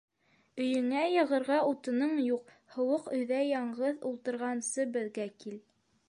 [0.63, 5.61] Өйөңә яғырға утының юҡ, һыуыҡ өйҙә яңғыҙ ултырғансы, беҙгә кил.